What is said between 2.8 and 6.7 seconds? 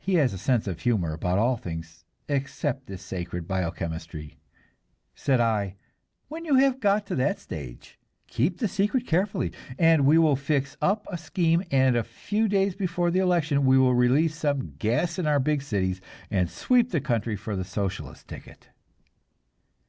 this sacred bio chemistry.) Said I: "When you